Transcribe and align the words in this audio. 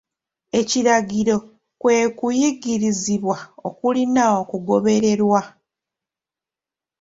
Ekiragiro 0.59 1.35
kwe 1.81 1.97
kuyigirizibwa 2.17 3.37
okulina 3.67 4.23
okugobererwa. 4.41 5.41